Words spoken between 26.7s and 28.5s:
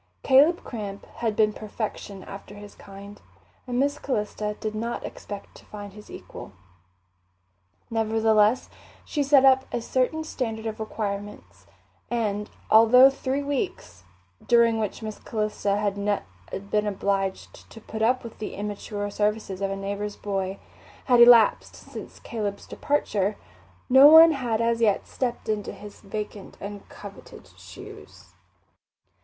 coveted shoes.